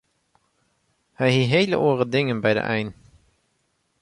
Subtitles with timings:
[1.19, 2.89] Hy hie hele oare dingen by de ein.